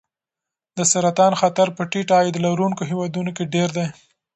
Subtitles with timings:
[0.77, 3.87] د سرطان خطر په ټیټ عاید لرونکو هېوادونو کې ډېر دی.